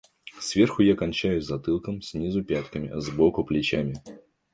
Сверху 0.39 0.81
я 0.81 0.95
кончаюсь 0.95 1.45
затылком, 1.45 2.01
снизу 2.01 2.43
пятками, 2.43 2.91
сбоку 2.99 3.43
плечами. 3.45 4.01